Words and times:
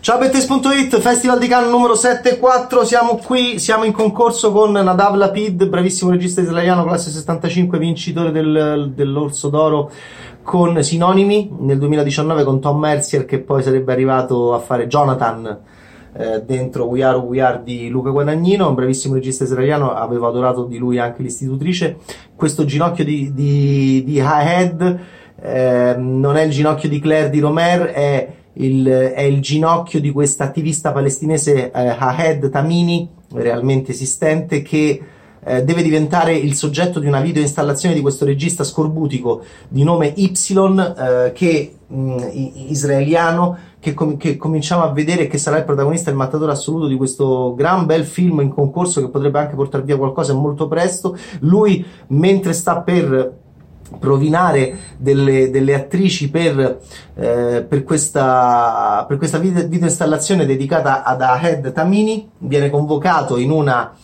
Ciao 0.00 0.16
Bettes.it, 0.16 0.96
Festival 1.00 1.40
di 1.40 1.48
Cannes 1.48 1.70
numero 1.70 1.94
7-4, 1.94 2.84
siamo 2.84 3.16
qui, 3.16 3.58
siamo 3.58 3.82
in 3.82 3.92
concorso 3.92 4.52
con 4.52 4.70
Nadav 4.70 5.16
Lapid, 5.16 5.68
bravissimo 5.68 6.12
regista 6.12 6.40
israeliano, 6.40 6.84
classe 6.84 7.10
65, 7.10 7.78
vincitore 7.78 8.30
del, 8.30 8.92
dell'Orso 8.94 9.48
d'Oro 9.48 9.90
con 10.42 10.82
Sinonimi 10.84 11.50
nel 11.58 11.78
2019 11.78 12.44
con 12.44 12.60
Tom 12.60 12.78
Mercier 12.78 13.24
che 13.24 13.40
poi 13.40 13.62
sarebbe 13.62 13.92
arrivato 13.92 14.54
a 14.54 14.60
fare 14.60 14.86
Jonathan 14.86 15.58
eh, 16.12 16.42
dentro 16.42 16.84
We 16.84 17.02
Are 17.02 17.18
We 17.18 17.40
Are 17.40 17.60
di 17.64 17.88
Luca 17.88 18.10
Guadagnino, 18.10 18.68
un 18.68 18.74
bravissimo 18.74 19.14
regista 19.14 19.44
israeliano, 19.44 19.92
avevo 19.92 20.28
adorato 20.28 20.64
di 20.64 20.78
lui 20.78 20.98
anche 20.98 21.22
l'istitutrice. 21.22 21.96
Questo 22.36 22.64
ginocchio 22.64 23.04
di, 23.04 23.34
di, 23.34 24.04
di 24.04 24.20
Hahed 24.20 24.98
eh, 25.40 25.96
non 25.98 26.36
è 26.36 26.42
il 26.42 26.50
ginocchio 26.50 26.88
di 26.88 27.00
Claire 27.00 27.30
di 27.30 27.40
Romer, 27.40 27.86
è 27.86 28.36
il, 28.58 28.86
è 28.86 29.22
il 29.22 29.40
ginocchio 29.40 30.00
di 30.00 30.10
questa 30.10 30.44
attivista 30.44 30.92
palestinese 30.92 31.70
eh, 31.70 31.70
Hahed 31.72 32.50
Tamini, 32.50 33.08
realmente 33.32 33.92
esistente, 33.92 34.62
che 34.62 35.00
eh, 35.44 35.62
deve 35.64 35.82
diventare 35.82 36.34
il 36.34 36.54
soggetto 36.54 36.98
di 36.98 37.06
una 37.06 37.20
video 37.20 37.42
installazione 37.42 37.94
di 37.94 38.00
questo 38.00 38.24
regista 38.24 38.64
scorbutico 38.64 39.42
di 39.68 39.82
nome 39.84 40.12
Y, 40.16 40.32
eh, 40.32 41.32
che 41.32 41.76
mh, 41.86 42.16
israeliano, 42.68 43.56
che, 43.78 43.94
com- 43.94 44.16
che, 44.16 44.36
cominciamo 44.36 44.82
a 44.82 44.92
vedere 44.92 45.28
che 45.28 45.38
sarà 45.38 45.58
il 45.58 45.64
protagonista 45.64 46.10
il 46.10 46.16
mattatore 46.16 46.52
assoluto 46.52 46.88
di 46.88 46.96
questo 46.96 47.54
gran 47.54 47.86
bel 47.86 48.04
film 48.04 48.40
in 48.40 48.48
concorso 48.48 49.00
che 49.00 49.08
potrebbe 49.08 49.38
anche 49.38 49.54
portare 49.54 49.84
via 49.84 49.96
qualcosa 49.96 50.34
molto 50.34 50.66
presto. 50.66 51.16
Lui, 51.40 51.84
mentre 52.08 52.52
sta 52.52 52.80
per 52.80 53.46
provinare 53.98 54.76
delle, 54.96 55.50
delle 55.50 55.74
attrici 55.74 56.30
per, 56.30 56.80
eh, 57.14 57.64
per, 57.68 57.84
questa, 57.84 59.04
per 59.08 59.16
questa 59.16 59.38
video, 59.38 59.66
video, 59.66 59.86
installazione 59.86 60.46
dedicata 60.46 61.02
ad 61.02 61.22
Ahed 61.22 61.72
Tamini. 61.72 62.28
Viene 62.38 62.70
convocato 62.70 63.36
in, 63.38 63.50
una, 63.50 63.94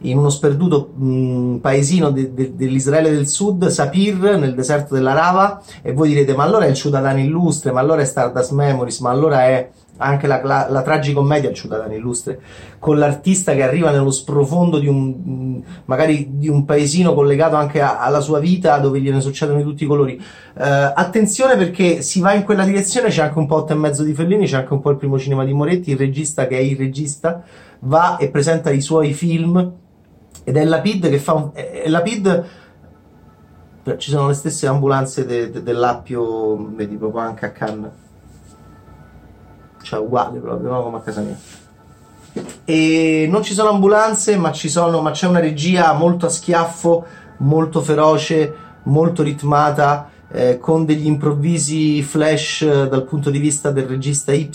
in 0.00 0.18
uno 0.18 0.30
sperduto 0.30 0.92
mh, 0.94 1.56
paesino 1.56 2.10
de, 2.10 2.34
de, 2.34 2.54
dell'Israele 2.54 3.10
del 3.10 3.28
Sud, 3.28 3.66
Sapir, 3.68 4.36
nel 4.38 4.54
deserto 4.54 4.94
della 4.94 5.12
Rava. 5.12 5.62
E 5.82 5.92
voi 5.92 6.08
direte 6.08 6.34
ma 6.34 6.44
allora 6.44 6.66
è 6.66 6.68
il 6.68 6.74
Ciudadano 6.74 7.20
illustre, 7.20 7.72
ma 7.72 7.80
allora 7.80 8.02
è 8.02 8.04
Stardust 8.04 8.52
Memories, 8.52 9.00
ma 9.00 9.10
allora 9.10 9.44
è 9.44 9.70
anche 10.00 10.26
la, 10.26 10.40
la, 10.42 10.66
la 10.68 10.82
tragicommedia, 10.82 11.52
Ciudadano 11.52 11.94
Illustre, 11.94 12.40
con 12.78 12.98
l'artista 12.98 13.54
che 13.54 13.62
arriva 13.62 13.90
nello 13.90 14.10
sprofondo 14.10 14.78
di 14.78 14.86
un, 14.86 15.62
magari 15.84 16.38
di 16.38 16.48
un 16.48 16.64
paesino 16.64 17.14
collegato 17.14 17.56
anche 17.56 17.80
a, 17.80 18.00
alla 18.00 18.20
sua 18.20 18.38
vita, 18.38 18.78
dove 18.78 19.00
gliene 19.00 19.20
succedono 19.20 19.58
di 19.58 19.64
tutti 19.64 19.84
i 19.84 19.86
colori. 19.86 20.14
Uh, 20.54 20.92
attenzione 20.94 21.56
perché 21.56 22.02
si 22.02 22.20
va 22.20 22.32
in 22.32 22.44
quella 22.44 22.64
direzione, 22.64 23.08
c'è 23.08 23.22
anche 23.22 23.38
un 23.38 23.46
po' 23.46 23.56
otto 23.56 23.72
e 23.72 23.76
mezzo 23.76 24.02
di 24.02 24.14
Fellini, 24.14 24.46
c'è 24.46 24.56
anche 24.56 24.72
un 24.72 24.80
po' 24.80 24.90
il 24.90 24.96
primo 24.96 25.18
cinema 25.18 25.44
di 25.44 25.52
Moretti, 25.52 25.90
il 25.90 25.98
regista 25.98 26.46
che 26.46 26.56
è 26.56 26.60
il 26.60 26.76
regista, 26.76 27.42
va 27.80 28.16
e 28.16 28.30
presenta 28.30 28.70
i 28.70 28.80
suoi 28.80 29.12
film, 29.12 29.72
ed 30.42 30.56
è 30.56 30.64
Lapid 30.64 31.08
che 31.08 31.18
fa 31.18 31.34
un... 31.34 31.50
È 31.52 31.88
Lapid 31.88 32.44
ci 33.96 34.10
sono 34.10 34.28
le 34.28 34.34
stesse 34.34 34.66
ambulanze 34.66 35.24
de, 35.24 35.50
de, 35.50 35.62
dell'Appio, 35.62 36.70
vedi 36.74 36.96
proprio 36.96 37.22
anche 37.22 37.46
a 37.46 37.50
Cannes 37.50 38.08
cioè 39.82 40.00
uguale 40.00 40.38
proprio, 40.38 40.82
come 40.82 40.96
a 40.98 41.00
casa 41.00 41.20
mia. 41.20 41.36
E 42.64 43.26
non 43.28 43.42
ci 43.42 43.54
sono 43.54 43.70
ambulanze, 43.70 44.36
ma, 44.36 44.52
ci 44.52 44.68
sono, 44.68 45.00
ma 45.00 45.10
c'è 45.10 45.26
una 45.26 45.40
regia 45.40 45.92
molto 45.92 46.26
a 46.26 46.28
schiaffo, 46.28 47.04
molto 47.38 47.80
feroce, 47.80 48.54
molto 48.84 49.22
ritmata, 49.22 50.08
eh, 50.32 50.58
con 50.58 50.84
degli 50.84 51.06
improvvisi 51.06 52.02
flash 52.02 52.62
eh, 52.62 52.88
dal 52.88 53.04
punto 53.04 53.30
di 53.30 53.38
vista 53.38 53.70
del 53.70 53.86
regista 53.86 54.32
Y, 54.32 54.48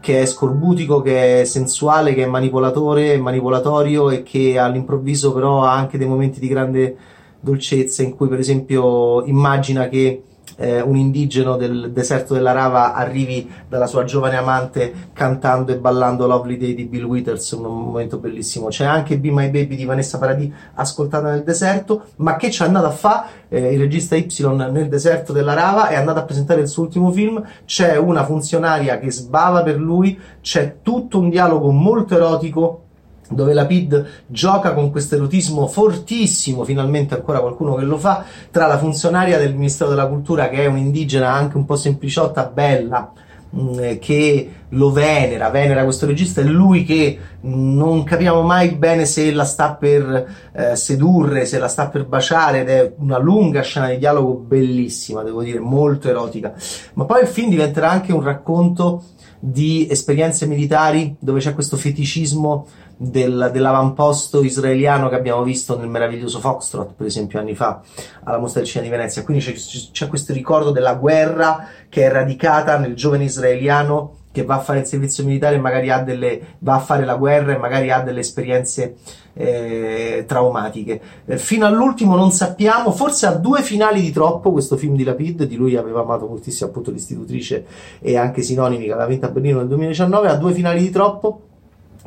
che 0.00 0.20
è 0.20 0.26
scorbutico, 0.26 1.00
che 1.00 1.40
è 1.40 1.44
sensuale, 1.44 2.14
che 2.14 2.24
è 2.24 2.26
manipolatore, 2.26 3.18
manipolatorio 3.18 4.10
e 4.10 4.22
che 4.22 4.58
all'improvviso 4.58 5.32
però 5.32 5.64
ha 5.64 5.74
anche 5.74 5.98
dei 5.98 6.06
momenti 6.06 6.38
di 6.38 6.48
grande 6.48 6.96
dolcezza 7.40 8.02
in 8.02 8.14
cui 8.14 8.28
per 8.28 8.38
esempio 8.38 9.24
immagina 9.24 9.88
che 9.88 10.22
eh, 10.56 10.80
un 10.80 10.96
indigeno 10.96 11.56
del 11.56 11.92
deserto 11.92 12.34
della 12.34 12.52
Rava 12.52 12.94
arrivi 12.94 13.48
dalla 13.68 13.86
sua 13.86 14.04
giovane 14.04 14.36
amante 14.36 15.10
cantando 15.12 15.72
e 15.72 15.78
ballando 15.78 16.26
Lovely 16.26 16.56
Day 16.56 16.74
di 16.74 16.84
Bill 16.84 17.04
Withers, 17.04 17.50
un 17.52 17.62
momento 17.62 18.18
bellissimo. 18.18 18.68
C'è 18.68 18.84
anche 18.84 19.18
Be 19.18 19.30
My 19.30 19.50
Baby 19.50 19.76
di 19.76 19.84
Vanessa 19.84 20.18
Paradis 20.18 20.52
ascoltata 20.74 21.30
nel 21.30 21.42
deserto, 21.42 22.06
ma 22.16 22.36
che 22.36 22.50
ci 22.50 22.62
è 22.62 22.66
andato 22.66 22.86
a 22.86 22.90
fare 22.90 23.26
eh, 23.48 23.72
il 23.72 23.78
regista 23.78 24.16
Y 24.16 24.26
nel 24.70 24.88
deserto 24.88 25.32
della 25.32 25.54
Rava? 25.54 25.88
È 25.88 25.94
andato 25.94 26.20
a 26.20 26.24
presentare 26.24 26.60
il 26.60 26.68
suo 26.68 26.84
ultimo 26.84 27.10
film, 27.10 27.42
c'è 27.64 27.96
una 27.96 28.24
funzionaria 28.24 28.98
che 28.98 29.10
sbava 29.10 29.62
per 29.62 29.76
lui, 29.76 30.18
c'è 30.40 30.76
tutto 30.82 31.18
un 31.18 31.28
dialogo 31.28 31.70
molto 31.70 32.14
erotico 32.14 32.87
dove 33.30 33.52
la 33.52 33.66
PID 33.66 34.06
gioca 34.26 34.72
con 34.72 34.90
questo 34.90 35.16
erotismo 35.16 35.66
fortissimo, 35.66 36.64
finalmente 36.64 37.14
ancora 37.14 37.40
qualcuno 37.40 37.74
che 37.74 37.84
lo 37.84 37.98
fa, 37.98 38.24
tra 38.50 38.66
la 38.66 38.78
funzionaria 38.78 39.38
del 39.38 39.54
Ministero 39.54 39.90
della 39.90 40.06
Cultura 40.06 40.48
che 40.48 40.64
è 40.64 40.66
un'indigena 40.66 41.30
anche 41.30 41.56
un 41.56 41.64
po' 41.64 41.76
sempliciotta, 41.76 42.50
bella, 42.52 43.12
mm, 43.54 43.98
che 44.00 44.50
lo 44.70 44.90
venera, 44.90 45.48
venera 45.50 45.84
questo 45.84 46.06
regista, 46.06 46.40
è 46.40 46.44
lui 46.44 46.84
che 46.84 47.18
non 47.42 48.02
capiamo 48.02 48.42
mai 48.42 48.70
bene 48.74 49.06
se 49.06 49.32
la 49.32 49.44
sta 49.44 49.74
per 49.74 50.26
eh, 50.52 50.76
sedurre, 50.76 51.46
se 51.46 51.58
la 51.58 51.68
sta 51.68 51.88
per 51.88 52.06
baciare 52.06 52.60
ed 52.60 52.68
è 52.68 52.92
una 52.98 53.18
lunga 53.18 53.62
scena 53.62 53.88
di 53.88 53.98
dialogo 53.98 54.34
bellissima, 54.34 55.22
devo 55.22 55.42
dire, 55.42 55.58
molto 55.58 56.08
erotica. 56.08 56.54
Ma 56.94 57.04
poi 57.04 57.22
il 57.22 57.28
film 57.28 57.48
diventerà 57.50 57.90
anche 57.90 58.12
un 58.12 58.22
racconto 58.22 59.02
di 59.40 59.86
esperienze 59.88 60.46
militari 60.46 61.14
dove 61.18 61.40
c'è 61.40 61.54
questo 61.54 61.76
feticismo 61.76 62.66
del, 63.00 63.50
dell'avamposto 63.52 64.42
israeliano 64.42 65.08
che 65.08 65.14
abbiamo 65.14 65.44
visto 65.44 65.78
nel 65.78 65.88
meraviglioso 65.88 66.40
Foxtrot, 66.40 66.94
per 66.94 67.06
esempio, 67.06 67.38
anni 67.38 67.54
fa 67.54 67.80
alla 68.24 68.38
Mostra 68.38 68.60
del 68.60 68.68
Cinema 68.68 68.90
di 68.90 68.96
Venezia. 68.96 69.22
Quindi 69.22 69.44
c'è, 69.44 69.54
c'è 69.92 70.08
questo 70.08 70.32
ricordo 70.32 70.72
della 70.72 70.94
guerra 70.94 71.68
che 71.88 72.04
è 72.04 72.10
radicata 72.10 72.76
nel 72.76 72.96
giovane 72.96 73.24
israeliano 73.24 74.16
che 74.30 74.44
va 74.44 74.56
a 74.56 74.60
fare 74.60 74.80
il 74.80 74.86
servizio 74.86 75.24
militare 75.24 75.56
e 75.56 75.58
magari 75.58 75.90
ha 75.90 76.02
delle, 76.02 76.56
va 76.58 76.74
a 76.74 76.80
fare 76.80 77.04
la 77.04 77.16
guerra 77.16 77.54
e 77.54 77.58
magari 77.58 77.90
ha 77.90 78.02
delle 78.02 78.20
esperienze 78.20 78.96
eh, 79.32 80.24
traumatiche. 80.26 81.00
Eh, 81.24 81.38
fino 81.38 81.66
all'ultimo 81.66 82.14
non 82.14 82.30
sappiamo, 82.30 82.92
forse 82.92 83.26
ha 83.26 83.32
due 83.32 83.62
finali 83.62 84.00
di 84.00 84.12
troppo 84.12 84.52
questo 84.52 84.76
film 84.76 84.94
di 84.94 85.04
Lapid, 85.04 85.44
di 85.44 85.56
lui 85.56 85.76
aveva 85.76 86.02
amato 86.02 86.26
moltissimo 86.26 86.68
appunto 86.68 86.90
l'istitutrice 86.90 87.64
e 88.00 88.16
anche 88.16 88.42
Sinonimi 88.42 88.84
che 88.84 88.92
aveva 88.92 89.08
vinto 89.08 89.26
a 89.26 89.30
Berlino 89.30 89.58
nel 89.58 89.68
2019, 89.68 90.28
ha 90.28 90.34
due 90.34 90.52
finali 90.52 90.80
di 90.80 90.90
troppo 90.90 91.47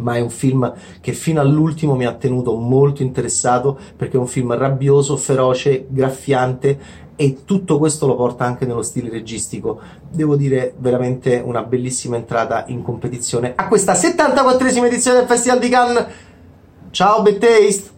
ma 0.00 0.16
è 0.16 0.20
un 0.20 0.30
film 0.30 0.72
che 1.00 1.12
fino 1.12 1.40
all'ultimo 1.40 1.94
mi 1.94 2.06
ha 2.06 2.14
tenuto 2.14 2.54
molto 2.56 3.02
interessato 3.02 3.78
perché 3.96 4.16
è 4.16 4.20
un 4.20 4.26
film 4.26 4.54
rabbioso, 4.54 5.16
feroce, 5.16 5.86
graffiante 5.88 7.06
e 7.20 7.38
tutto 7.44 7.78
questo 7.78 8.06
lo 8.06 8.14
porta 8.14 8.44
anche 8.44 8.64
nello 8.64 8.82
stile 8.82 9.10
registico. 9.10 9.80
Devo 10.08 10.36
dire 10.36 10.74
veramente 10.78 11.42
una 11.44 11.62
bellissima 11.62 12.16
entrata 12.16 12.64
in 12.68 12.82
competizione 12.82 13.54
a 13.56 13.66
questa 13.66 13.94
74esima 13.94 14.84
edizione 14.84 15.18
del 15.18 15.26
Festival 15.26 15.58
di 15.58 15.68
Cannes. 15.68 16.06
Ciao, 16.90 17.22
Bad 17.22 17.38
Taste! 17.38 17.97